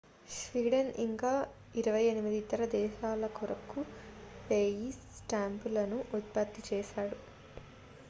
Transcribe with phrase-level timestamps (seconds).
[0.35, 1.33] Sweden ఇంకా
[1.75, 3.79] 28 ఇతర దేశాల కొరకు
[4.49, 7.19] 1,000 స్టాంపులను ఉత్పత్తి చేశాడు